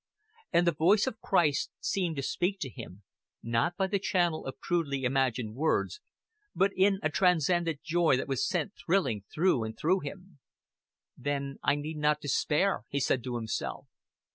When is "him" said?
2.71-3.03, 9.99-10.39